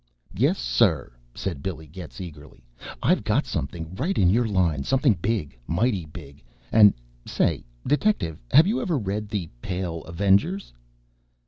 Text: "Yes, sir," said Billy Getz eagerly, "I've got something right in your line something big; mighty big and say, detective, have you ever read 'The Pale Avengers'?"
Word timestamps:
"Yes, 0.33 0.57
sir," 0.57 1.11
said 1.35 1.61
Billy 1.61 1.85
Getz 1.85 2.19
eagerly, 2.19 2.65
"I've 3.03 3.23
got 3.23 3.45
something 3.45 3.93
right 3.93 4.17
in 4.17 4.31
your 4.31 4.47
line 4.47 4.83
something 4.83 5.13
big; 5.13 5.59
mighty 5.67 6.07
big 6.07 6.43
and 6.71 6.95
say, 7.27 7.65
detective, 7.85 8.41
have 8.49 8.65
you 8.65 8.81
ever 8.81 8.97
read 8.97 9.29
'The 9.29 9.51
Pale 9.61 10.03
Avengers'?" 10.05 10.73